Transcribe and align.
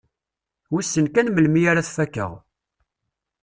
Wissen 0.73 1.05
kan 1.13 1.27
melmi 1.31 1.61
ara 1.71 1.87
t-fakkeɣ. 1.87 2.31